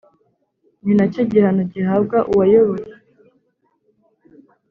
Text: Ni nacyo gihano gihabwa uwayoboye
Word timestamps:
Ni 0.83 0.93
nacyo 0.99 1.21
gihano 1.31 1.61
gihabwa 1.73 2.17
uwayoboye 2.31 2.91